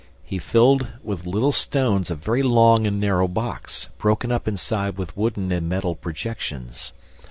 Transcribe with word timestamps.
He 0.23 0.39
filled 0.39 0.87
with 1.03 1.27
little 1.27 1.51
stones 1.51 2.09
a 2.09 2.15
very 2.15 2.41
long 2.41 2.87
and 2.87 2.99
narrow 2.99 3.27
box, 3.27 3.89
broken 3.99 4.31
up 4.31 4.47
inside 4.47 4.97
with 4.97 5.15
wooden 5.15 5.51
and 5.51 5.69
metal 5.69 5.93
projections. 5.93 6.93